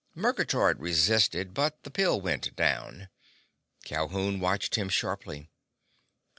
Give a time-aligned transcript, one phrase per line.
[0.15, 3.09] Murgatroyd resisted, but the pill went down.
[3.85, 5.51] Calhoun watched him sharply.